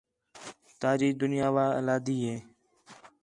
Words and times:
تاجی 0.81 1.09
دُنیا 1.21 1.47
وا 1.55 1.65
علاحدی 1.79 2.17
ہِے 2.25 2.35